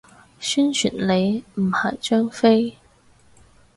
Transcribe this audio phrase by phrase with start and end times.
[0.39, 2.75] 宣傳你，唔係張飛